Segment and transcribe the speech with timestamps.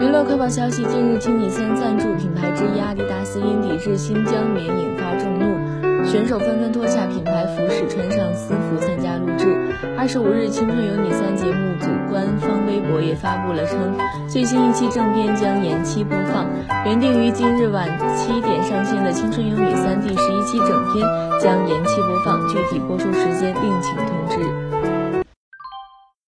[0.00, 9.54] 娱乐快报消息：近日，经典三赞助品牌之一阿迪达斯因抵制新疆棉引发众怒，选手纷纷脱下品牌服饰，穿上私服参加录制。
[9.98, 13.94] 二十五日，《青春有你三》节目组官方微博也发布了称，
[14.26, 16.48] 最新一期正片将延期播放，
[16.86, 17.86] 原定于今日晚
[18.16, 21.06] 七点上线的《青春有你三》第十一期整片
[21.38, 24.49] 将延期播放，具体播出时间另请通知。